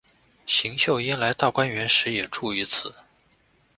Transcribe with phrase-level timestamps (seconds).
[0.47, 2.91] 邢岫烟来大观园时也住于此。